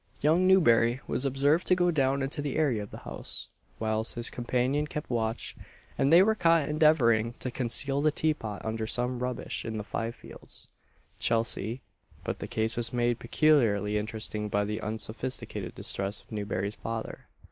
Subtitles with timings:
[0.19, 4.31] Young Newberry was observed to go down into the area of the house, whilst his
[4.31, 5.55] companion kept watch,
[5.95, 9.83] and they were caught endeavouring to conceal the tea pot under some rubbish in the
[9.83, 10.69] Five fields,
[11.19, 11.81] Chelsea;
[12.23, 17.27] but the case was made peculiarly interesting by the unsophisticated distress of Newberry's father.